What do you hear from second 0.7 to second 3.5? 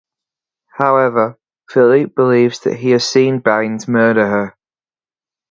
However, Philippe believes that he has seen